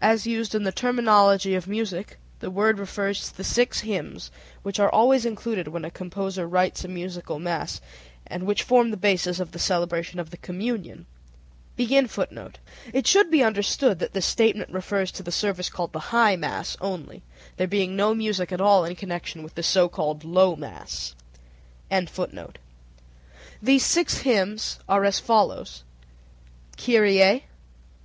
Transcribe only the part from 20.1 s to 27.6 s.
"low mass."] _Kyrie.